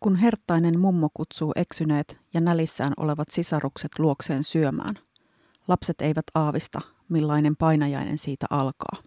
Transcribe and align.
kun 0.00 0.16
herttainen 0.16 0.80
mummo 0.80 1.08
kutsuu 1.14 1.52
eksyneet 1.56 2.20
ja 2.34 2.40
nälissään 2.40 2.92
olevat 2.96 3.28
sisarukset 3.30 3.98
luokseen 3.98 4.44
syömään, 4.44 4.94
lapset 5.68 6.00
eivät 6.00 6.24
aavista, 6.34 6.80
millainen 7.08 7.56
painajainen 7.56 8.18
siitä 8.18 8.46
alkaa. 8.50 9.02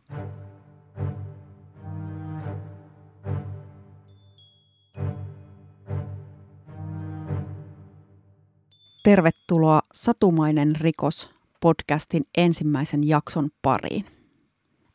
Tervetuloa 9.03 9.81
Satumainen 9.93 10.75
rikos 10.75 11.29
podcastin 11.61 12.23
ensimmäisen 12.37 13.07
jakson 13.07 13.49
pariin. 13.61 14.05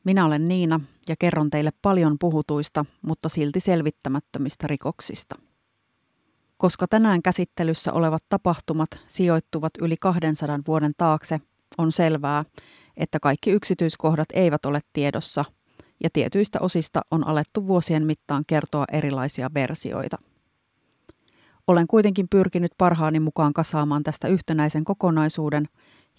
Minä 0.04 0.26
olen 0.26 0.48
Niina 0.48 0.80
ja 1.08 1.14
kerron 1.18 1.50
teille 1.50 1.72
paljon 1.82 2.16
puhutuista, 2.18 2.84
mutta 3.02 3.28
silti 3.28 3.60
selvittämättömistä 3.60 4.66
rikoksista. 4.66 5.47
Koska 6.58 6.86
tänään 6.88 7.22
käsittelyssä 7.22 7.92
olevat 7.92 8.24
tapahtumat 8.28 8.88
sijoittuvat 9.06 9.72
yli 9.80 9.96
200 10.00 10.58
vuoden 10.66 10.92
taakse, 10.96 11.40
on 11.78 11.92
selvää, 11.92 12.44
että 12.96 13.20
kaikki 13.20 13.50
yksityiskohdat 13.50 14.28
eivät 14.32 14.66
ole 14.66 14.80
tiedossa 14.92 15.44
ja 16.04 16.10
tietyistä 16.12 16.58
osista 16.60 17.00
on 17.10 17.26
alettu 17.26 17.66
vuosien 17.66 18.06
mittaan 18.06 18.44
kertoa 18.46 18.84
erilaisia 18.92 19.50
versioita. 19.54 20.16
Olen 21.66 21.86
kuitenkin 21.86 22.28
pyrkinyt 22.28 22.72
parhaani 22.78 23.20
mukaan 23.20 23.52
kasaamaan 23.52 24.02
tästä 24.02 24.28
yhtenäisen 24.28 24.84
kokonaisuuden 24.84 25.68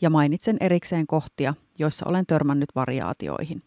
ja 0.01 0.09
mainitsen 0.09 0.57
erikseen 0.59 1.07
kohtia, 1.07 1.53
joissa 1.79 2.05
olen 2.09 2.25
törmännyt 2.25 2.69
variaatioihin. 2.75 3.63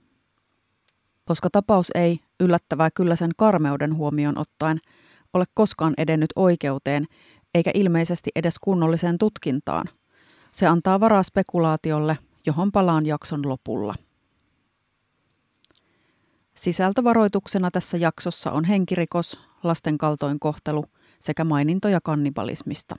Koska 1.25 1.51
tapaus 1.51 1.91
ei, 1.95 2.21
yllättävää 2.41 2.91
kyllä 2.91 3.17
sen 3.17 3.31
karmeuden 3.37 3.97
huomioon 3.97 4.39
ottaen, 4.39 4.79
ole 5.33 5.45
koskaan 5.55 5.95
edennyt 5.99 6.31
oikeuteen 6.37 7.07
eikä 7.55 7.71
ilmeisesti 7.75 8.31
edes 8.37 8.59
kunnolliseen 8.59 9.19
tutkintaan, 9.19 9.87
se 10.53 10.67
antaa 10.67 11.01
varaa 11.01 11.23
spekulaatiolle, 11.23 12.19
johon 12.47 12.73
palaan 12.73 13.07
jakson 13.07 13.41
lopulla. 13.49 13.95
Sisältövaroituksena 16.55 17.71
tässä 17.71 17.97
jaksossa 17.97 18.53
on 18.53 18.65
henkirikos, 18.65 19.39
lasten 19.63 19.99
kaltoinkohtelu 19.99 20.85
sekä 21.21 21.45
mainintoja 21.45 22.01
kannibalismista. 22.01 22.97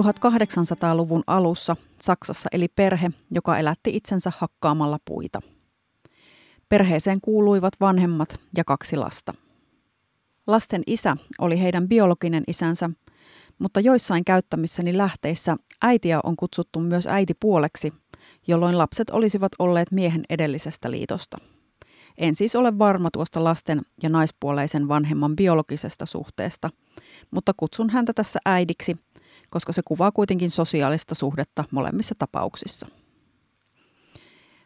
1800-luvun 0.00 1.22
alussa 1.26 1.76
Saksassa 2.00 2.48
eli 2.52 2.68
perhe, 2.68 3.10
joka 3.30 3.58
elätti 3.58 3.96
itsensä 3.96 4.32
hakkaamalla 4.38 4.98
puita. 5.04 5.40
Perheeseen 6.68 7.20
kuuluivat 7.20 7.72
vanhemmat 7.80 8.40
ja 8.56 8.64
kaksi 8.64 8.96
lasta. 8.96 9.34
Lasten 10.46 10.82
isä 10.86 11.16
oli 11.38 11.60
heidän 11.60 11.88
biologinen 11.88 12.44
isänsä, 12.48 12.90
mutta 13.58 13.80
joissain 13.80 14.24
käyttämissäni 14.24 14.96
lähteissä 14.96 15.56
äitiä 15.82 16.20
on 16.24 16.36
kutsuttu 16.36 16.80
myös 16.80 17.06
äitipuoleksi, 17.06 17.92
jolloin 18.46 18.78
lapset 18.78 19.10
olisivat 19.10 19.52
olleet 19.58 19.92
miehen 19.92 20.22
edellisestä 20.30 20.90
liitosta. 20.90 21.38
En 22.18 22.34
siis 22.34 22.56
ole 22.56 22.78
varma 22.78 23.08
tuosta 23.12 23.44
lasten 23.44 23.82
ja 24.02 24.08
naispuoleisen 24.08 24.88
vanhemman 24.88 25.36
biologisesta 25.36 26.06
suhteesta, 26.06 26.70
mutta 27.30 27.52
kutsun 27.56 27.90
häntä 27.90 28.12
tässä 28.12 28.38
äidiksi– 28.44 28.96
koska 29.56 29.72
se 29.72 29.82
kuvaa 29.84 30.12
kuitenkin 30.12 30.50
sosiaalista 30.50 31.14
suhdetta 31.14 31.64
molemmissa 31.70 32.14
tapauksissa. 32.18 32.88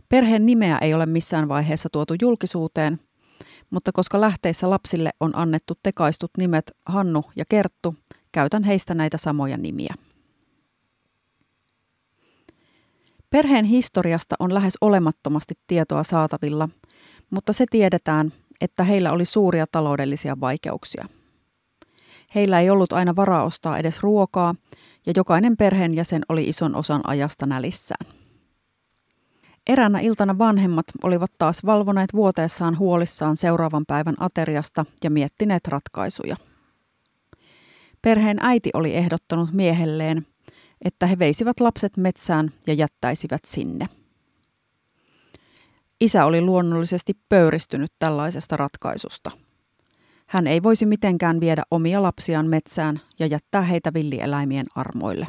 Perheen 0.08 0.46
nimeä 0.46 0.78
ei 0.78 0.94
ole 0.94 1.06
missään 1.06 1.48
vaiheessa 1.48 1.88
tuotu 1.92 2.14
julkisuuteen, 2.22 3.00
mutta 3.70 3.92
koska 3.92 4.20
lähteissä 4.20 4.70
lapsille 4.70 5.10
on 5.20 5.36
annettu 5.36 5.74
tekaistut 5.82 6.30
nimet 6.38 6.72
Hannu 6.86 7.24
ja 7.36 7.44
Kerttu, 7.48 7.94
käytän 8.32 8.64
heistä 8.64 8.94
näitä 8.94 9.18
samoja 9.18 9.56
nimiä. 9.56 9.94
Perheen 13.30 13.64
historiasta 13.64 14.36
on 14.38 14.54
lähes 14.54 14.74
olemattomasti 14.80 15.54
tietoa 15.66 16.02
saatavilla, 16.02 16.68
mutta 17.30 17.52
se 17.52 17.64
tiedetään, 17.70 18.32
että 18.60 18.84
heillä 18.84 19.12
oli 19.12 19.24
suuria 19.24 19.66
taloudellisia 19.72 20.40
vaikeuksia– 20.40 21.08
Heillä 22.34 22.60
ei 22.60 22.70
ollut 22.70 22.92
aina 22.92 23.16
varaa 23.16 23.44
ostaa 23.44 23.78
edes 23.78 24.02
ruokaa, 24.02 24.54
ja 25.06 25.12
jokainen 25.16 25.56
perheenjäsen 25.56 26.22
oli 26.28 26.48
ison 26.48 26.76
osan 26.76 27.00
ajasta 27.04 27.46
nälissään. 27.46 28.06
Eräänä 29.68 30.00
iltana 30.00 30.38
vanhemmat 30.38 30.86
olivat 31.02 31.32
taas 31.38 31.66
valvoneet 31.66 32.12
vuoteessaan 32.14 32.78
huolissaan 32.78 33.36
seuraavan 33.36 33.86
päivän 33.86 34.14
ateriasta 34.20 34.84
ja 35.04 35.10
miettineet 35.10 35.68
ratkaisuja. 35.68 36.36
Perheen 38.02 38.38
äiti 38.40 38.70
oli 38.74 38.94
ehdottanut 38.94 39.52
miehelleen, 39.52 40.26
että 40.84 41.06
he 41.06 41.18
veisivät 41.18 41.60
lapset 41.60 41.96
metsään 41.96 42.52
ja 42.66 42.74
jättäisivät 42.74 43.42
sinne. 43.46 43.88
Isä 46.00 46.24
oli 46.24 46.40
luonnollisesti 46.40 47.12
pöyristynyt 47.28 47.92
tällaisesta 47.98 48.56
ratkaisusta– 48.56 49.30
hän 50.30 50.46
ei 50.46 50.62
voisi 50.62 50.86
mitenkään 50.86 51.40
viedä 51.40 51.62
omia 51.70 52.02
lapsiaan 52.02 52.46
metsään 52.46 53.00
ja 53.18 53.26
jättää 53.26 53.62
heitä 53.62 53.94
villieläimien 53.94 54.66
armoille. 54.74 55.26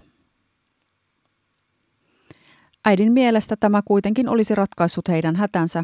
Äidin 2.86 3.12
mielestä 3.12 3.56
tämä 3.60 3.82
kuitenkin 3.86 4.30
olisi 4.30 4.56
ratkaissut 4.56 5.08
heidän 5.08 5.36
hätänsä, 5.36 5.84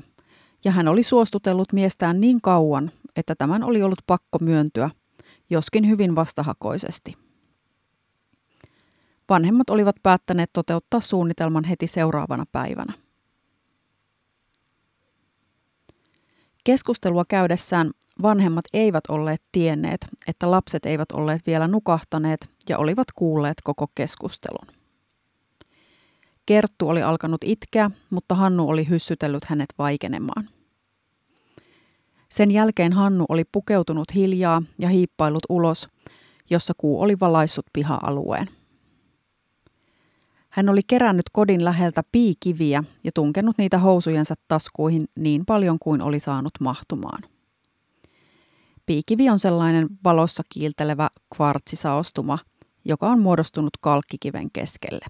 ja 0.65 0.71
hän 0.71 0.87
oli 0.87 1.03
suostutellut 1.03 1.73
miestään 1.73 2.21
niin 2.21 2.41
kauan, 2.41 2.91
että 3.15 3.35
tämän 3.37 3.63
oli 3.63 3.83
ollut 3.83 4.01
pakko 4.07 4.39
myöntyä, 4.41 4.89
joskin 5.49 5.89
hyvin 5.89 6.15
vastahakoisesti. 6.15 7.17
Vanhemmat 9.29 9.69
olivat 9.69 9.95
päättäneet 10.03 10.49
toteuttaa 10.53 10.99
suunnitelman 10.99 11.63
heti 11.63 11.87
seuraavana 11.87 12.45
päivänä. 12.51 12.93
Keskustelua 16.63 17.25
käydessään 17.27 17.91
vanhemmat 18.21 18.65
eivät 18.73 19.03
olleet 19.09 19.41
tienneet, 19.51 20.07
että 20.27 20.51
lapset 20.51 20.85
eivät 20.85 21.11
olleet 21.11 21.41
vielä 21.47 21.67
nukahtaneet 21.67 22.49
ja 22.69 22.77
olivat 22.77 23.07
kuulleet 23.15 23.57
koko 23.63 23.87
keskustelun. 23.95 24.67
Kerttu 26.45 26.89
oli 26.89 27.01
alkanut 27.01 27.41
itkeä, 27.43 27.91
mutta 28.09 28.35
Hannu 28.35 28.69
oli 28.69 28.89
hyssytellyt 28.89 29.45
hänet 29.45 29.73
vaikenemaan. 29.77 30.49
Sen 32.29 32.51
jälkeen 32.51 32.93
Hannu 32.93 33.25
oli 33.29 33.43
pukeutunut 33.51 34.15
hiljaa 34.15 34.61
ja 34.79 34.89
hiippailut 34.89 35.43
ulos, 35.49 35.89
jossa 36.49 36.73
kuu 36.77 37.01
oli 37.01 37.19
valaissut 37.19 37.65
piha-alueen. 37.73 38.49
Hän 40.49 40.69
oli 40.69 40.81
kerännyt 40.87 41.25
kodin 41.31 41.65
läheltä 41.65 42.03
piikiviä 42.11 42.83
ja 43.03 43.11
tunkenut 43.13 43.57
niitä 43.57 43.77
housujensa 43.77 44.35
taskuihin 44.47 45.05
niin 45.15 45.45
paljon 45.45 45.79
kuin 45.79 46.01
oli 46.01 46.19
saanut 46.19 46.53
mahtumaan. 46.59 47.23
Piikivi 48.87 49.29
on 49.29 49.39
sellainen 49.39 49.87
valossa 50.03 50.43
kiiltelevä 50.53 51.09
kvartsisaostuma, 51.35 52.39
joka 52.85 53.07
on 53.07 53.19
muodostunut 53.19 53.77
kalkkikiven 53.81 54.51
keskelle. 54.51 55.05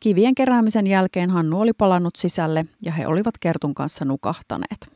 Kivien 0.00 0.34
keräämisen 0.34 0.86
jälkeen 0.86 1.30
Hannu 1.30 1.60
oli 1.60 1.72
palannut 1.72 2.16
sisälle 2.16 2.66
ja 2.84 2.92
he 2.92 3.06
olivat 3.06 3.38
Kertun 3.40 3.74
kanssa 3.74 4.04
nukahtaneet. 4.04 4.92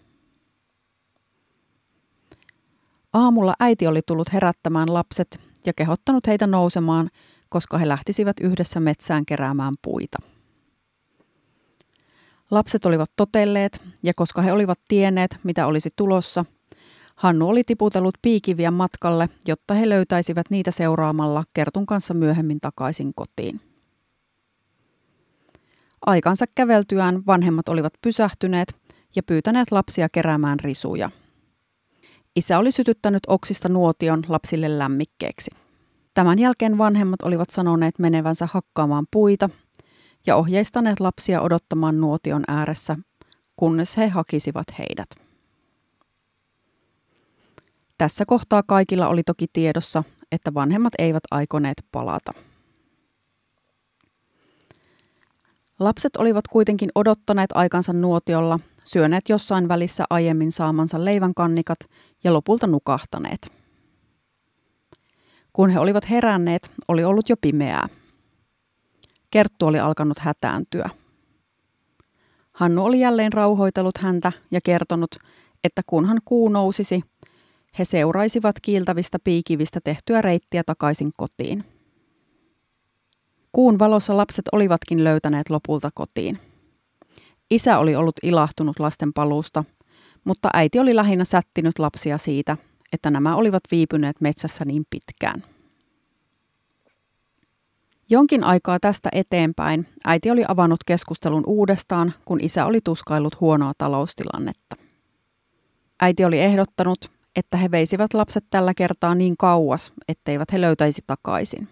Aamulla 3.13 3.55
äiti 3.61 3.87
oli 3.87 4.01
tullut 4.07 4.33
herättämään 4.33 4.95
lapset 4.95 5.41
ja 5.67 5.73
kehottanut 5.73 6.27
heitä 6.27 6.47
nousemaan, 6.47 7.11
koska 7.49 7.79
he 7.79 7.89
lähtisivät 7.89 8.41
yhdessä 8.41 8.81
metsään 8.81 9.27
keräämään 9.27 9.75
puita. 9.83 10.19
Lapset 12.51 12.87
olivat 12.87 13.11
totelleet, 13.17 13.83
ja 14.03 14.13
koska 14.17 14.43
he 14.43 14.53
olivat 14.53 14.81
tienneet, 14.89 15.39
mitä 15.43 15.67
olisi 15.67 15.91
tulossa, 15.97 16.45
Hannu 17.17 17.49
oli 17.49 17.65
tiputellut 17.65 18.15
piikiviä 18.23 18.71
matkalle, 18.71 19.29
jotta 19.47 19.75
he 19.75 19.89
löytäisivät 19.89 20.51
niitä 20.51 20.71
seuraamalla 20.71 21.45
Kertun 21.55 21.87
kanssa 21.87 22.15
myöhemmin 22.15 22.61
takaisin 22.61 23.15
kotiin. 23.15 23.61
Aikansa 26.07 26.45
käveltyään 26.55 27.27
vanhemmat 27.27 27.69
olivat 27.69 27.93
pysähtyneet 28.03 28.75
ja 29.17 29.23
pyytäneet 29.23 29.73
lapsia 29.73 30.09
keräämään 30.09 30.61
risuja. 30.61 31.11
Isä 32.37 32.59
oli 32.59 32.73
sytyttänyt 32.73 33.23
oksista 33.27 33.69
nuotion 33.69 34.25
lapsille 34.29 34.79
lämmikkeeksi. 34.79 35.51
Tämän 36.15 36.39
jälkeen 36.39 36.79
vanhemmat 36.79 37.23
olivat 37.23 37.51
sanoneet 37.51 37.99
menevänsä 37.99 38.49
hakkaamaan 38.53 39.07
puita 39.11 39.51
ja 40.27 40.37
ohjeistaneet 40.37 41.01
lapsia 41.01 41.41
odottamaan 41.41 42.01
nuotion 42.01 42.45
ääressä, 42.49 42.97
kunnes 43.57 43.97
he 43.97 44.09
hakisivat 44.09 44.67
heidät. 44.79 45.09
Tässä 47.99 48.27
kohtaa 48.27 48.63
kaikilla 48.63 49.09
oli 49.09 49.23
toki 49.23 49.47
tiedossa, 49.53 50.05
että 50.33 50.55
vanhemmat 50.55 50.93
eivät 50.99 51.23
aikoneet 51.31 51.85
palata. 51.93 52.33
Lapset 55.79 56.17
olivat 56.17 56.49
kuitenkin 56.49 56.91
odottaneet 56.95 57.51
aikansa 57.55 57.93
nuotiolla, 57.93 58.61
syöneet 58.85 59.29
jossain 59.29 59.69
välissä 59.69 60.05
aiemmin 60.11 60.53
saamansa 60.53 61.05
leivänkannikat 61.05 61.79
ja 62.25 62.33
lopulta 62.33 62.67
nukahtaneet. 62.67 63.53
Kun 65.53 65.71
he 65.71 65.79
olivat 65.79 66.11
heränneet, 66.11 66.71
oli 66.89 67.05
ollut 67.05 67.29
jo 67.29 67.37
pimeää. 67.41 67.89
Kerttu 69.37 69.67
oli 69.67 69.79
alkanut 69.79 70.19
hätääntyä. 70.19 70.91
Hannu 72.53 72.85
oli 72.85 73.01
jälleen 73.01 73.33
rauhoitellut 73.33 73.99
häntä 73.99 74.33
ja 74.51 74.61
kertonut, 74.65 75.11
että 75.65 75.83
kunhan 75.87 76.21
kuu 76.25 76.49
nousisi, 76.49 77.03
he 77.79 77.85
seuraisivat 77.85 78.57
kiiltävistä 78.63 79.19
piikivistä 79.25 79.81
tehtyä 79.85 80.23
reittiä 80.23 80.65
takaisin 80.65 81.11
kotiin. 81.17 81.65
Kuun 83.53 83.79
valossa 83.79 84.17
lapset 84.17 84.45
olivatkin 84.53 85.05
löytäneet 85.05 85.51
lopulta 85.51 85.91
kotiin. 85.95 86.39
Isä 87.51 87.79
oli 87.79 87.97
ollut 87.97 88.17
ilahtunut 88.23 88.79
lasten 88.79 89.13
paluusta, 89.13 89.65
mutta 90.25 90.49
äiti 90.55 90.79
oli 90.79 90.97
lähinnä 90.97 91.25
sättinyt 91.25 91.79
lapsia 91.79 92.19
siitä, 92.19 92.57
että 92.93 93.11
nämä 93.11 93.37
olivat 93.37 93.63
viipyneet 93.71 94.21
metsässä 94.21 94.65
niin 94.65 94.85
pitkään. 94.91 95.56
Jonkin 98.11 98.45
aikaa 98.45 98.81
tästä 98.81 99.09
eteenpäin 99.13 99.87
äiti 100.05 100.31
oli 100.31 100.45
avannut 100.49 100.85
keskustelun 100.87 101.43
uudestaan, 101.47 102.15
kun 102.25 102.41
isä 102.41 102.67
oli 102.67 102.81
tuskaillut 102.85 103.41
huonoa 103.41 103.73
taloustilannetta. 103.79 104.77
Äiti 106.01 106.25
oli 106.25 106.41
ehdottanut, 106.41 107.11
että 107.37 107.57
he 107.57 107.71
veisivät 107.71 108.15
lapset 108.15 108.45
tällä 108.51 108.75
kertaa 108.75 109.15
niin 109.15 109.37
kauas, 109.37 109.93
etteivät 110.09 110.53
he 110.53 110.61
löytäisi 110.61 111.03
takaisin. 111.07 111.69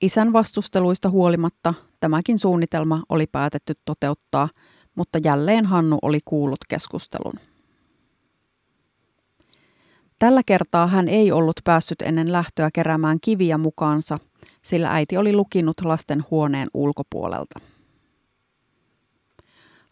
Isän 0.00 0.32
vastusteluista 0.32 1.10
huolimatta 1.10 1.74
tämäkin 2.00 2.38
suunnitelma 2.38 3.02
oli 3.08 3.26
päätetty 3.26 3.74
toteuttaa, 3.84 4.48
mutta 4.94 5.18
jälleen 5.24 5.66
Hannu 5.66 5.98
oli 6.02 6.18
kuullut 6.24 6.60
keskustelun. 6.68 7.34
Tällä 10.18 10.42
kertaa 10.46 10.86
hän 10.86 11.08
ei 11.08 11.32
ollut 11.32 11.60
päässyt 11.64 12.02
ennen 12.02 12.32
lähtöä 12.32 12.70
keräämään 12.74 13.18
kiviä 13.20 13.58
mukaansa, 13.58 14.18
sillä 14.62 14.90
äiti 14.90 15.16
oli 15.16 15.32
lukinut 15.32 15.80
lasten 15.84 16.24
huoneen 16.30 16.68
ulkopuolelta. 16.74 17.60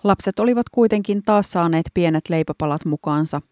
Lapset 0.04 0.38
olivat 0.38 0.68
kuitenkin 0.68 1.22
taas 1.22 1.52
saaneet 1.52 1.86
pienet 1.94 2.28
leipäpalat 2.28 2.84
mukaansa, 2.84 3.42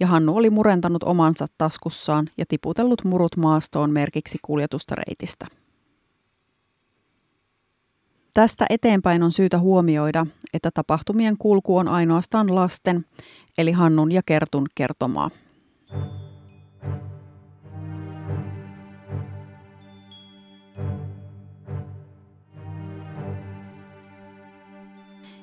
ja 0.00 0.06
Hannu 0.06 0.36
oli 0.36 0.50
murentanut 0.50 1.02
omansa 1.02 1.46
taskussaan 1.58 2.30
ja 2.38 2.44
tiputellut 2.48 3.04
murut 3.04 3.36
maastoon 3.36 3.90
merkiksi 3.90 4.38
kuljetusta 4.42 4.94
reitistä. 4.94 5.46
Tästä 8.34 8.66
eteenpäin 8.70 9.22
on 9.22 9.32
syytä 9.32 9.58
huomioida, 9.58 10.26
että 10.52 10.70
tapahtumien 10.70 11.36
kulku 11.38 11.76
on 11.76 11.88
ainoastaan 11.88 12.54
lasten, 12.54 13.04
eli 13.58 13.72
Hannun 13.72 14.12
ja 14.12 14.22
Kertun 14.26 14.66
kertomaa. 14.74 15.30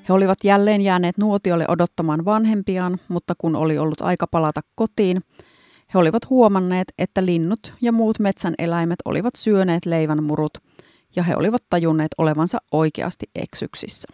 He 0.10 0.14
olivat 0.14 0.44
jälleen 0.44 0.82
jääneet 0.82 1.18
nuotiolle 1.18 1.66
odottamaan 1.68 2.26
vanhempiaan, 2.26 2.98
mutta 3.08 3.34
kun 3.38 3.56
oli 3.56 3.78
ollut 3.78 4.02
aika 4.02 4.28
palata 4.28 4.62
kotiin, 4.76 5.22
he 5.94 6.00
olivat 6.00 6.30
huomanneet, 6.30 6.88
että 6.98 7.26
linnut 7.26 7.74
ja 7.82 7.92
muut 7.92 8.20
metsän 8.20 8.54
eläimet 8.58 9.00
olivat 9.06 9.36
syöneet 9.36 9.86
leivän 9.86 10.24
murut– 10.24 10.58
ja 11.16 11.24
he 11.24 11.36
olivat 11.36 11.64
tajunneet 11.70 12.12
olevansa 12.18 12.58
oikeasti 12.72 13.26
eksyksissä. 13.36 14.08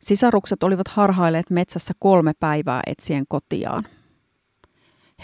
Sisarukset 0.00 0.62
olivat 0.62 0.88
harhailleet 0.88 1.50
metsässä 1.50 1.94
kolme 1.98 2.32
päivää 2.40 2.82
etsien 2.86 3.24
kotiaan. 3.28 3.86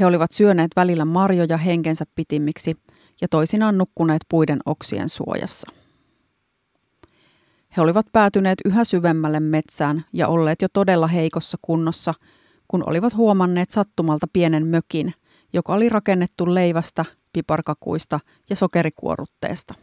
He 0.00 0.06
olivat 0.06 0.32
syöneet 0.32 0.70
välillä 0.76 1.04
marjoja 1.04 1.56
henkensä 1.56 2.04
pitimiksi 2.14 2.76
ja 3.20 3.28
toisinaan 3.28 3.78
nukkuneet 3.78 4.22
puiden 4.28 4.58
oksien 4.66 5.08
suojassa. 5.08 5.70
He 7.76 7.82
olivat 7.82 8.06
päätyneet 8.12 8.58
yhä 8.64 8.84
syvemmälle 8.84 9.40
metsään 9.40 10.04
ja 10.12 10.28
olleet 10.28 10.62
jo 10.62 10.68
todella 10.72 11.06
heikossa 11.06 11.58
kunnossa, 11.62 12.14
kun 12.68 12.88
olivat 12.88 13.16
huomanneet 13.16 13.70
sattumalta 13.70 14.26
pienen 14.32 14.66
mökin, 14.66 15.14
joka 15.52 15.72
oli 15.74 15.88
rakennettu 15.88 16.54
leivästä 16.54 17.04
piparkakuista 17.32 18.20
ja 18.50 18.56
sokerikuorutteesta. 18.56 19.74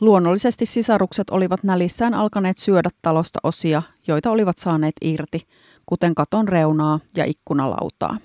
Luonnollisesti 0.00 0.66
sisarukset 0.66 1.30
olivat 1.30 1.62
nälissään 1.62 2.14
alkaneet 2.14 2.58
syödä 2.58 2.90
talosta 3.02 3.38
osia, 3.42 3.82
joita 4.06 4.30
olivat 4.30 4.58
saaneet 4.58 4.94
irti, 5.00 5.40
kuten 5.86 6.14
katon 6.14 6.48
reunaa 6.48 7.00
ja 7.16 7.24
ikkunalautaa. 7.24 8.18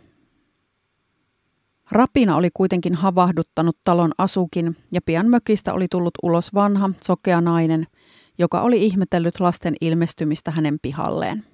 Rapina 1.91 2.35
oli 2.35 2.49
kuitenkin 2.53 2.95
havahduttanut 2.95 3.77
talon 3.83 4.11
asukin 4.17 4.77
ja 4.91 5.01
pian 5.01 5.27
mökistä 5.27 5.73
oli 5.73 5.87
tullut 5.87 6.13
ulos 6.23 6.53
vanha, 6.53 6.89
sokea 7.03 7.41
nainen, 7.41 7.87
joka 8.37 8.61
oli 8.61 8.85
ihmetellyt 8.85 9.39
lasten 9.39 9.75
ilmestymistä 9.81 10.51
hänen 10.51 10.77
pihalleen. 10.81 11.45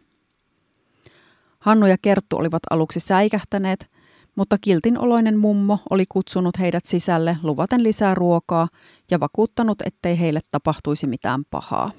Hannu 1.60 1.86
ja 1.86 1.98
Kerttu 2.02 2.38
olivat 2.38 2.62
aluksi 2.70 3.00
säikähtäneet, 3.00 3.92
mutta 4.36 4.58
kiltin 4.62 4.98
oloinen 4.98 5.38
mummo 5.38 5.80
oli 5.90 6.06
kutsunut 6.10 6.60
heidät 6.60 6.86
sisälle 6.86 7.38
luvaten 7.44 7.84
lisää 7.84 8.16
ruokaa 8.16 8.68
ja 9.12 9.20
vakuuttanut, 9.20 9.82
ettei 9.82 10.20
heille 10.20 10.40
tapahtuisi 10.52 11.08
mitään 11.08 11.46
pahaa. 11.52 11.92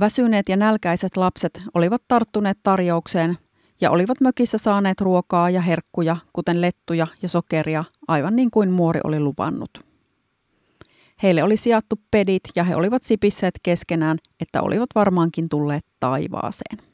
Väsyneet 0.00 0.48
ja 0.48 0.56
nälkäiset 0.56 1.16
lapset 1.16 1.62
olivat 1.74 2.02
tarttuneet 2.08 2.58
tarjoukseen 2.62 3.38
ja 3.80 3.90
olivat 3.90 4.20
mökissä 4.20 4.58
saaneet 4.58 5.00
ruokaa 5.00 5.50
ja 5.50 5.60
herkkuja, 5.60 6.16
kuten 6.32 6.60
lettuja 6.60 7.06
ja 7.22 7.28
sokeria, 7.28 7.84
aivan 8.08 8.36
niin 8.36 8.50
kuin 8.50 8.70
muori 8.70 9.00
oli 9.04 9.20
luvannut. 9.20 9.70
Heille 11.22 11.42
oli 11.42 11.56
sijattu 11.56 12.00
pedit 12.10 12.42
ja 12.56 12.64
he 12.64 12.76
olivat 12.76 13.02
sipisseet 13.02 13.54
keskenään, 13.62 14.18
että 14.40 14.62
olivat 14.62 14.88
varmaankin 14.94 15.48
tulleet 15.48 15.86
taivaaseen. 16.00 16.90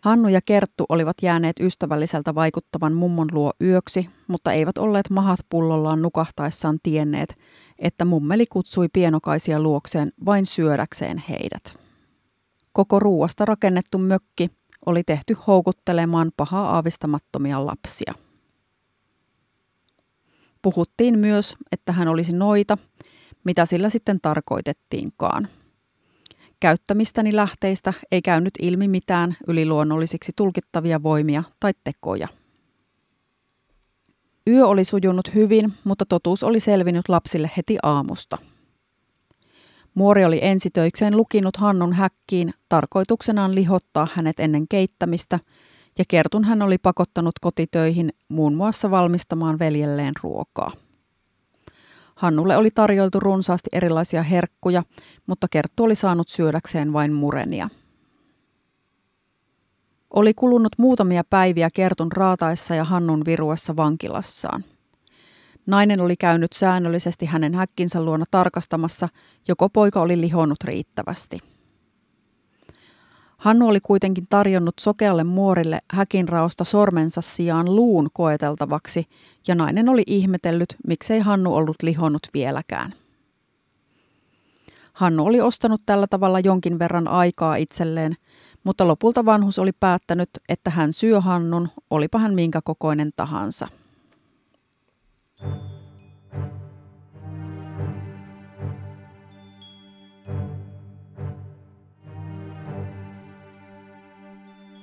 Hannu 0.00 0.28
ja 0.28 0.40
Kerttu 0.40 0.84
olivat 0.88 1.16
jääneet 1.22 1.60
ystävälliseltä 1.60 2.34
vaikuttavan 2.34 2.94
mummon 2.94 3.28
luo 3.32 3.52
yöksi, 3.60 4.10
mutta 4.28 4.52
eivät 4.52 4.78
olleet 4.78 5.10
mahat 5.10 5.40
pullollaan 5.50 6.02
nukahtaessaan 6.02 6.78
tienneet, 6.82 7.38
että 7.78 8.04
mummeli 8.04 8.46
kutsui 8.46 8.88
pienokaisia 8.92 9.60
luokseen 9.60 10.12
vain 10.26 10.46
syödäkseen 10.46 11.22
heidät. 11.28 11.78
Koko 12.72 12.98
ruuasta 12.98 13.44
rakennettu 13.44 13.98
mökki 13.98 14.50
oli 14.86 15.02
tehty 15.02 15.36
houkuttelemaan 15.46 16.30
pahaa 16.36 16.70
aavistamattomia 16.74 17.66
lapsia. 17.66 18.14
Puhuttiin 20.62 21.18
myös, 21.18 21.56
että 21.72 21.92
hän 21.92 22.08
olisi 22.08 22.32
noita, 22.32 22.78
mitä 23.44 23.66
sillä 23.66 23.90
sitten 23.90 24.18
tarkoitettiinkaan– 24.22 25.48
Käyttämistäni 26.60 27.36
lähteistä 27.36 27.92
ei 28.10 28.22
käynyt 28.22 28.54
ilmi 28.62 28.88
mitään 28.88 29.36
yliluonnollisiksi 29.48 30.32
tulkittavia 30.36 31.02
voimia 31.02 31.42
tai 31.60 31.72
tekoja. 31.84 32.28
Yö 34.50 34.66
oli 34.66 34.84
sujunut 34.84 35.34
hyvin, 35.34 35.72
mutta 35.84 36.06
totuus 36.06 36.42
oli 36.42 36.60
selvinnyt 36.60 37.08
lapsille 37.08 37.50
heti 37.56 37.78
aamusta. 37.82 38.38
Muori 39.96 40.24
oli 40.24 40.38
ensitöikseen 40.42 41.16
lukinut 41.16 41.56
Hannun 41.56 41.92
häkkiin 41.92 42.54
tarkoituksenaan 42.68 43.54
lihottaa 43.54 44.08
hänet 44.14 44.40
ennen 44.40 44.68
keittämistä, 44.68 45.38
ja 45.98 46.04
kertun 46.08 46.44
hän 46.44 46.62
oli 46.62 46.78
pakottanut 46.78 47.38
kotitöihin 47.40 48.10
muun 48.28 48.54
muassa 48.54 48.90
valmistamaan 48.90 49.58
veljelleen 49.58 50.14
ruokaa. 50.22 50.72
Hannulle 52.16 52.56
oli 52.56 52.70
tarjoltu 52.70 53.20
runsaasti 53.20 53.68
erilaisia 53.72 54.22
herkkuja, 54.22 54.82
mutta 55.26 55.46
Kerttu 55.50 55.84
oli 55.84 55.94
saanut 55.94 56.28
syödäkseen 56.28 56.92
vain 56.92 57.12
murenia. 57.12 57.68
Oli 60.10 60.34
kulunut 60.34 60.72
muutamia 60.78 61.24
päiviä 61.30 61.68
Kertun 61.74 62.12
raataessa 62.12 62.74
ja 62.74 62.84
Hannun 62.84 63.22
viruessa 63.26 63.76
vankilassaan. 63.76 64.64
Nainen 65.66 66.00
oli 66.00 66.16
käynyt 66.16 66.52
säännöllisesti 66.52 67.26
hänen 67.26 67.54
häkkinsä 67.54 68.02
luona 68.02 68.24
tarkastamassa, 68.30 69.08
joko 69.48 69.68
poika 69.68 70.00
oli 70.00 70.20
lihonnut 70.20 70.64
riittävästi. 70.64 71.38
Hannu 73.36 73.68
oli 73.68 73.80
kuitenkin 73.80 74.26
tarjonnut 74.28 74.74
sokealle 74.80 75.24
muorille 75.24 75.80
häkinraosta 75.90 76.64
sormensa 76.64 77.20
sijaan 77.20 77.76
luun 77.76 78.08
koeteltavaksi, 78.12 79.04
ja 79.48 79.54
nainen 79.54 79.88
oli 79.88 80.02
ihmetellyt, 80.06 80.76
miksei 80.86 81.20
Hannu 81.20 81.54
ollut 81.54 81.76
lihonnut 81.82 82.22
vieläkään. 82.34 82.94
Hannu 84.92 85.26
oli 85.26 85.40
ostanut 85.40 85.82
tällä 85.86 86.06
tavalla 86.06 86.40
jonkin 86.40 86.78
verran 86.78 87.08
aikaa 87.08 87.56
itselleen, 87.56 88.16
mutta 88.64 88.88
lopulta 88.88 89.24
vanhus 89.24 89.58
oli 89.58 89.72
päättänyt, 89.72 90.30
että 90.48 90.70
hän 90.70 90.92
syö 90.92 91.20
Hannun, 91.20 91.68
olipa 91.90 92.18
hän 92.18 92.34
minkä 92.34 92.60
kokoinen 92.64 93.10
tahansa. 93.16 93.68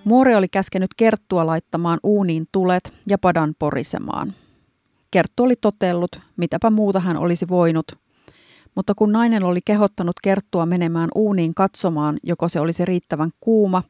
Muori 0.03 0.35
oli 0.35 0.47
käskenyt 0.47 0.89
Kerttua 0.97 1.45
laittamaan 1.45 1.99
uuniin 2.03 2.45
tulet 2.51 2.93
ja 3.07 3.17
padan 3.17 3.55
porisemaan. 3.59 4.33
Kerttu 5.11 5.43
oli 5.43 5.55
totellut, 5.55 6.19
mitäpä 6.37 6.69
muuta 6.69 6.99
hän 6.99 7.17
olisi 7.17 7.47
voinut, 7.47 7.91
mutta 8.75 8.95
kun 8.95 9.11
nainen 9.11 9.43
oli 9.43 9.59
kehottanut 9.65 10.15
Kerttua 10.23 10.65
menemään 10.65 11.09
uuniin 11.15 11.53
katsomaan, 11.53 12.17
joko 12.23 12.47
se 12.47 12.59
olisi 12.59 12.85
riittävän 12.85 13.29
kuuma, 13.39 13.83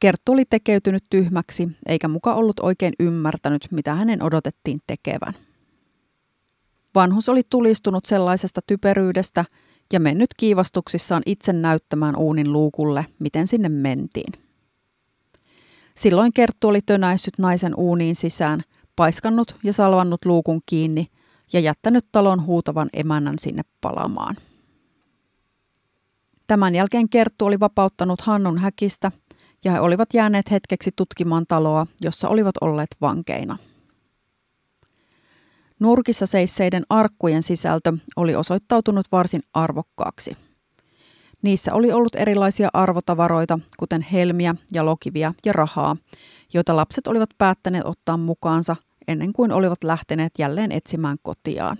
Kerttu 0.00 0.32
oli 0.32 0.44
tekeytynyt 0.50 1.04
tyhmäksi 1.10 1.68
eikä 1.86 2.08
muka 2.08 2.34
ollut 2.34 2.60
oikein 2.60 2.92
ymmärtänyt, 3.00 3.68
mitä 3.70 3.94
hänen 3.94 4.22
odotettiin 4.22 4.80
tekevän. 4.86 5.45
Vanhus 6.96 7.28
oli 7.28 7.42
tulistunut 7.50 8.06
sellaisesta 8.06 8.60
typeryydestä 8.66 9.44
ja 9.92 10.00
mennyt 10.00 10.30
kiivastuksissaan 10.36 11.22
itse 11.26 11.52
näyttämään 11.52 12.16
uunin 12.16 12.52
luukulle, 12.52 13.06
miten 13.18 13.46
sinne 13.46 13.68
mentiin. 13.68 14.32
Silloin 15.94 16.32
Kerttu 16.32 16.68
oli 16.68 16.80
tönäissyt 16.86 17.38
naisen 17.38 17.74
uuniin 17.76 18.16
sisään, 18.16 18.62
paiskannut 18.96 19.56
ja 19.62 19.72
salvannut 19.72 20.24
luukun 20.24 20.60
kiinni 20.66 21.06
ja 21.52 21.60
jättänyt 21.60 22.04
talon 22.12 22.46
huutavan 22.46 22.88
emännän 22.92 23.38
sinne 23.38 23.62
palamaan. 23.80 24.36
Tämän 26.46 26.74
jälkeen 26.74 27.08
Kerttu 27.08 27.46
oli 27.46 27.60
vapauttanut 27.60 28.20
Hannun 28.20 28.58
häkistä 28.58 29.12
ja 29.64 29.72
he 29.72 29.80
olivat 29.80 30.14
jääneet 30.14 30.50
hetkeksi 30.50 30.90
tutkimaan 30.96 31.44
taloa, 31.48 31.86
jossa 32.00 32.28
olivat 32.28 32.54
olleet 32.60 32.90
vankeina. 33.00 33.58
Nurkissa 35.80 36.26
seisseiden 36.26 36.82
arkkujen 36.88 37.42
sisältö 37.42 37.92
oli 38.16 38.34
osoittautunut 38.34 39.06
varsin 39.12 39.42
arvokkaaksi. 39.54 40.36
Niissä 41.42 41.74
oli 41.74 41.92
ollut 41.92 42.14
erilaisia 42.16 42.68
arvotavaroita, 42.72 43.58
kuten 43.78 44.02
helmiä 44.02 44.54
ja 44.72 44.86
lokivia 44.86 45.34
ja 45.44 45.52
rahaa, 45.52 45.96
joita 46.54 46.76
lapset 46.76 47.06
olivat 47.06 47.30
päättäneet 47.38 47.84
ottaa 47.84 48.16
mukaansa 48.16 48.76
ennen 49.08 49.32
kuin 49.32 49.52
olivat 49.52 49.84
lähteneet 49.84 50.32
jälleen 50.38 50.72
etsimään 50.72 51.16
kotiaan. 51.22 51.76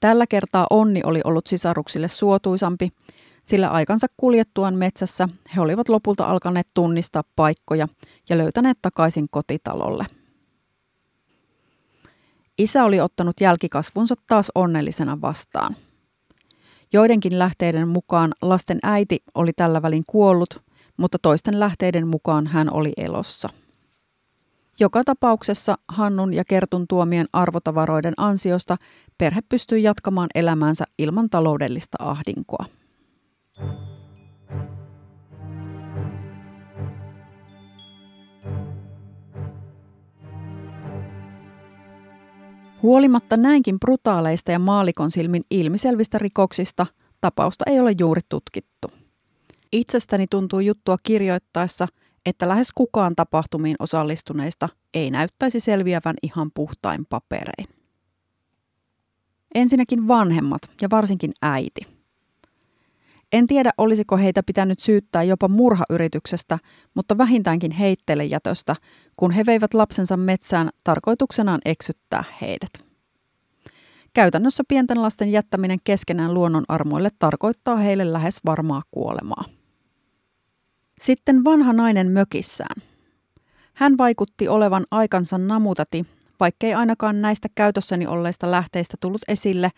Tällä 0.00 0.26
kertaa 0.26 0.66
onni 0.70 1.00
oli 1.04 1.20
ollut 1.24 1.46
sisaruksille 1.46 2.08
suotuisampi, 2.08 2.92
sillä 3.44 3.68
aikansa 3.70 4.06
kuljettuaan 4.16 4.74
metsässä 4.74 5.28
he 5.56 5.60
olivat 5.60 5.88
lopulta 5.88 6.24
alkaneet 6.24 6.68
tunnistaa 6.74 7.22
paikkoja 7.36 7.88
ja 8.28 8.38
löytäneet 8.38 8.78
takaisin 8.82 9.26
kotitalolle. 9.30 10.17
Isä 12.58 12.84
oli 12.84 13.00
ottanut 13.00 13.40
jälkikasvunsa 13.40 14.14
taas 14.26 14.52
onnellisena 14.54 15.20
vastaan. 15.20 15.76
Joidenkin 16.92 17.38
lähteiden 17.38 17.88
mukaan 17.88 18.32
lasten 18.42 18.78
äiti 18.82 19.22
oli 19.34 19.52
tällä 19.52 19.82
välin 19.82 20.04
kuollut, 20.06 20.62
mutta 20.96 21.18
toisten 21.22 21.60
lähteiden 21.60 22.06
mukaan 22.06 22.46
hän 22.46 22.72
oli 22.72 22.92
elossa. 22.96 23.48
Joka 24.80 25.04
tapauksessa 25.04 25.78
Hannun 25.88 26.34
ja 26.34 26.44
Kertun 26.44 26.86
tuomien 26.88 27.26
arvotavaroiden 27.32 28.14
ansiosta 28.16 28.76
perhe 29.18 29.40
pystyi 29.48 29.82
jatkamaan 29.82 30.28
elämäänsä 30.34 30.84
ilman 30.98 31.30
taloudellista 31.30 31.96
ahdinkoa. 32.00 32.64
Huolimatta 42.82 43.36
näinkin 43.36 43.80
brutaaleista 43.80 44.52
ja 44.52 44.58
maalikon 44.58 45.10
silmin 45.10 45.42
ilmiselvistä 45.50 46.18
rikoksista, 46.18 46.86
tapausta 47.20 47.64
ei 47.66 47.80
ole 47.80 47.92
juuri 47.98 48.20
tutkittu. 48.28 48.88
Itsestäni 49.72 50.26
tuntuu 50.26 50.60
juttua 50.60 50.96
kirjoittaessa, 51.02 51.88
että 52.26 52.48
lähes 52.48 52.72
kukaan 52.74 53.16
tapahtumiin 53.16 53.76
osallistuneista 53.78 54.68
ei 54.94 55.10
näyttäisi 55.10 55.60
selviävän 55.60 56.14
ihan 56.22 56.50
puhtain 56.54 57.06
paperein. 57.06 57.68
Ensinnäkin 59.54 60.08
vanhemmat 60.08 60.62
ja 60.80 60.90
varsinkin 60.90 61.32
äiti. 61.42 61.97
En 63.32 63.46
tiedä, 63.46 63.70
olisiko 63.78 64.16
heitä 64.16 64.42
pitänyt 64.42 64.80
syyttää 64.80 65.22
jopa 65.22 65.48
murhayrityksestä, 65.48 66.58
mutta 66.94 67.18
vähintäänkin 67.18 67.70
heittelejätöstä, 67.70 68.76
kun 69.16 69.30
he 69.30 69.46
veivät 69.46 69.74
lapsensa 69.74 70.16
metsään 70.16 70.70
tarkoituksenaan 70.84 71.60
eksyttää 71.64 72.24
heidät. 72.40 72.70
Käytännössä 74.14 74.62
pienten 74.68 75.02
lasten 75.02 75.32
jättäminen 75.32 75.78
keskenään 75.84 76.34
luonnon 76.34 76.64
armoille 76.68 77.10
tarkoittaa 77.18 77.76
heille 77.76 78.12
lähes 78.12 78.40
varmaa 78.44 78.82
kuolemaa. 78.90 79.44
Sitten 81.00 81.44
vanha 81.44 81.72
nainen 81.72 82.10
mökissään. 82.10 82.82
Hän 83.74 83.98
vaikutti 83.98 84.48
olevan 84.48 84.86
aikansa 84.90 85.38
namutati, 85.38 86.06
vaikkei 86.40 86.74
ainakaan 86.74 87.22
näistä 87.22 87.48
käytössäni 87.54 88.06
olleista 88.06 88.50
lähteistä 88.50 88.96
tullut 89.00 89.22
esille, 89.28 89.70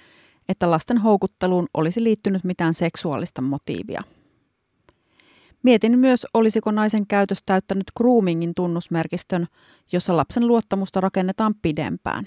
että 0.48 0.70
lasten 0.70 0.98
houkutteluun 0.98 1.66
olisi 1.74 2.04
liittynyt 2.04 2.44
mitään 2.44 2.74
seksuaalista 2.74 3.42
motiivia. 3.42 4.02
Mietin 5.62 5.98
myös, 5.98 6.26
olisiko 6.34 6.70
naisen 6.70 7.06
käytös 7.06 7.42
täyttänyt 7.46 7.86
groomingin 7.96 8.52
tunnusmerkistön, 8.54 9.46
jossa 9.92 10.16
lapsen 10.16 10.46
luottamusta 10.46 11.00
rakennetaan 11.00 11.54
pidempään. 11.62 12.24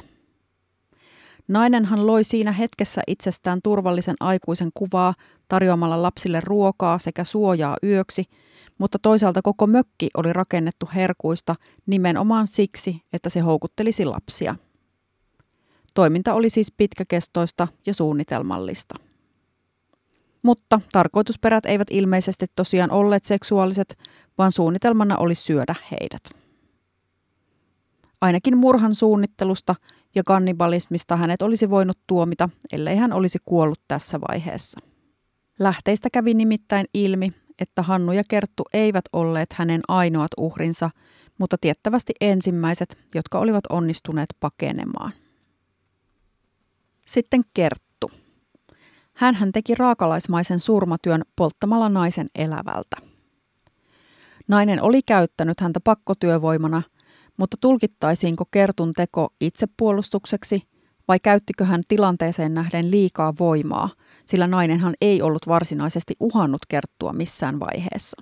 Nainenhan 1.47 2.07
loi 2.07 2.23
siinä 2.23 2.51
hetkessä 2.51 3.01
itsestään 3.07 3.59
turvallisen 3.63 4.15
aikuisen 4.19 4.69
kuvaa 4.73 5.13
tarjoamalla 5.47 6.01
lapsille 6.01 6.41
ruokaa 6.43 6.99
sekä 6.99 7.23
suojaa 7.23 7.77
yöksi– 7.83 8.23
mutta 8.77 8.99
toisaalta 8.99 9.41
koko 9.41 9.67
mökki 9.67 10.09
oli 10.17 10.33
rakennettu 10.33 10.89
herkuista 10.95 11.55
nimenomaan 11.85 12.47
siksi, 12.47 13.01
että 13.13 13.29
se 13.29 13.39
houkuttelisi 13.39 14.05
lapsia. 14.05 14.55
Toiminta 15.93 16.33
oli 16.33 16.49
siis 16.49 16.71
pitkäkestoista 16.71 17.67
ja 17.85 17.93
suunnitelmallista. 17.93 18.95
Mutta 20.43 20.81
tarkoitusperät 20.91 21.65
eivät 21.65 21.87
ilmeisesti 21.91 22.45
tosiaan 22.55 22.91
olleet 22.91 23.23
seksuaaliset, 23.23 23.97
vaan 24.37 24.51
suunnitelmana 24.51 25.17
oli 25.17 25.35
syödä 25.35 25.75
heidät. 25.91 26.43
Ainakin 28.21 28.57
murhan 28.57 28.95
suunnittelusta 28.95 29.75
ja 30.15 30.23
kannibalismista 30.23 31.15
hänet 31.15 31.41
olisi 31.41 31.69
voinut 31.69 31.97
tuomita, 32.07 32.49
ellei 32.71 32.95
hän 32.95 33.13
olisi 33.13 33.39
kuollut 33.45 33.81
tässä 33.87 34.19
vaiheessa. 34.21 34.79
Lähteistä 35.59 36.09
kävi 36.09 36.33
nimittäin 36.33 36.85
ilmi, 36.93 37.33
että 37.59 37.81
Hannu 37.81 38.11
ja 38.11 38.23
Kerttu 38.27 38.63
eivät 38.73 39.05
olleet 39.13 39.53
hänen 39.53 39.81
ainoat 39.87 40.31
uhrinsa, 40.37 40.89
mutta 41.37 41.57
tiettävästi 41.61 42.13
ensimmäiset, 42.21 42.97
jotka 43.15 43.39
olivat 43.39 43.63
onnistuneet 43.69 44.29
pakenemaan. 44.39 45.11
Sitten 47.07 47.41
Kerttu. 47.53 48.11
hän 49.13 49.51
teki 49.53 49.75
raakalaismaisen 49.75 50.59
surmatyön 50.59 51.21
polttamalla 51.35 51.89
naisen 51.89 52.27
elävältä. 52.35 52.97
Nainen 54.47 54.81
oli 54.81 55.01
käyttänyt 55.01 55.59
häntä 55.59 55.79
pakkotyövoimana, 55.83 56.81
mutta 57.37 57.57
tulkittaisiinko 57.61 58.45
Kertun 58.51 58.93
teko 58.93 59.33
itsepuolustukseksi 59.41 60.61
vai 61.07 61.19
käyttikö 61.19 61.65
hän 61.65 61.81
tilanteeseen 61.87 62.53
nähden 62.53 62.91
liikaa 62.91 63.33
voimaa, 63.39 63.89
sillä 64.25 64.47
nainenhan 64.47 64.93
ei 65.01 65.21
ollut 65.21 65.47
varsinaisesti 65.47 66.15
uhannut 66.19 66.61
Kerttua 66.67 67.13
missään 67.13 67.59
vaiheessa. 67.59 68.21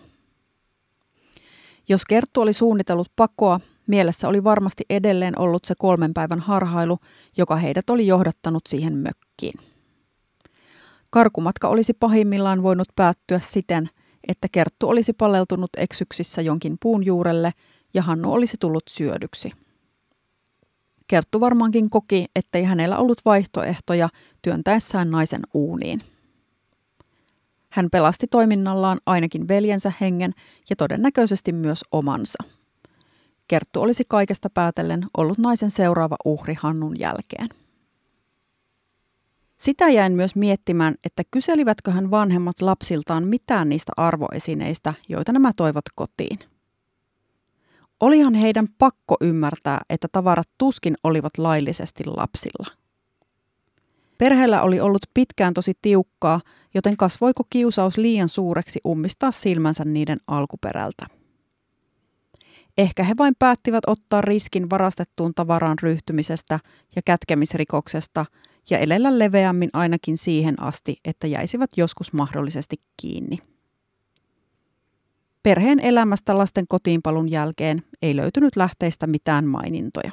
Jos 1.89 2.05
Kerttu 2.05 2.41
oli 2.41 2.53
suunnitellut 2.53 3.11
pakoa, 3.15 3.59
mielessä 3.87 4.27
oli 4.27 4.43
varmasti 4.43 4.83
edelleen 4.89 5.39
ollut 5.39 5.65
se 5.65 5.73
kolmen 5.79 6.13
päivän 6.13 6.39
harhailu, 6.39 6.97
joka 7.37 7.55
heidät 7.55 7.89
oli 7.89 8.07
johdattanut 8.07 8.63
siihen 8.67 8.97
mökkiin. 8.97 9.59
Karkumatka 11.09 11.67
olisi 11.67 11.93
pahimmillaan 11.93 12.63
voinut 12.63 12.87
päättyä 12.95 13.39
siten, 13.39 13.89
että 14.27 14.47
Kerttu 14.51 14.89
olisi 14.89 15.13
paleltunut 15.13 15.69
eksyksissä 15.77 16.41
jonkin 16.41 16.77
puun 16.81 17.05
juurelle 17.05 17.51
ja 17.93 18.01
Hannu 18.01 18.33
olisi 18.33 18.57
tullut 18.59 18.83
syödyksi. 18.89 19.51
Kerttu 21.07 21.39
varmaankin 21.39 21.89
koki, 21.89 22.25
ettei 22.35 22.63
hänellä 22.63 22.97
ollut 22.97 23.21
vaihtoehtoja 23.25 24.09
työntäessään 24.41 25.11
naisen 25.11 25.41
uuniin. 25.53 26.01
Hän 27.69 27.89
pelasti 27.91 28.27
toiminnallaan 28.31 28.99
ainakin 29.05 29.47
veljensä 29.47 29.93
hengen 30.01 30.33
ja 30.69 30.75
todennäköisesti 30.75 31.51
myös 31.51 31.81
omansa. 31.91 32.43
Kerttu 33.51 33.81
olisi 33.81 34.03
kaikesta 34.07 34.49
päätellen 34.49 35.05
ollut 35.17 35.37
naisen 35.37 35.71
seuraava 35.71 36.15
uhri 36.25 36.53
Hannun 36.59 36.99
jälkeen. 36.99 37.47
Sitä 39.57 39.89
jäin 39.89 40.13
myös 40.13 40.35
miettimään, 40.35 40.95
että 41.03 41.23
kyselivätköhän 41.31 42.11
vanhemmat 42.11 42.61
lapsiltaan 42.61 43.27
mitään 43.27 43.69
niistä 43.69 43.91
arvoesineistä, 43.97 44.93
joita 45.09 45.31
nämä 45.31 45.51
toivat 45.55 45.85
kotiin. 45.95 46.39
Olihan 47.99 48.33
heidän 48.33 48.67
pakko 48.77 49.17
ymmärtää, 49.21 49.79
että 49.89 50.07
tavarat 50.11 50.49
tuskin 50.57 50.95
olivat 51.03 51.37
laillisesti 51.37 52.03
lapsilla. 52.05 52.67
Perheellä 54.17 54.61
oli 54.61 54.79
ollut 54.79 55.03
pitkään 55.13 55.53
tosi 55.53 55.73
tiukkaa, 55.81 56.41
joten 56.73 56.97
kasvoiko 56.97 57.43
kiusaus 57.49 57.97
liian 57.97 58.29
suureksi 58.29 58.79
ummistaa 58.87 59.31
silmänsä 59.31 59.85
niiden 59.85 60.17
alkuperältä. 60.27 61.20
Ehkä 62.77 63.03
he 63.03 63.13
vain 63.17 63.33
päättivät 63.39 63.83
ottaa 63.87 64.21
riskin 64.21 64.69
varastettuun 64.69 65.33
tavaraan 65.35 65.77
ryhtymisestä 65.81 66.59
ja 66.95 67.01
kätkemisrikoksesta 67.05 68.25
ja 68.69 68.79
elellä 68.79 69.19
leveämmin 69.19 69.69
ainakin 69.73 70.17
siihen 70.17 70.61
asti, 70.61 70.97
että 71.05 71.27
jäisivät 71.27 71.69
joskus 71.77 72.13
mahdollisesti 72.13 72.75
kiinni. 73.01 73.37
Perheen 75.43 75.79
elämästä 75.79 76.37
lasten 76.37 76.65
kotiinpalun 76.67 77.31
jälkeen 77.31 77.83
ei 78.01 78.15
löytynyt 78.15 78.55
lähteistä 78.55 79.07
mitään 79.07 79.47
mainintoja. 79.47 80.11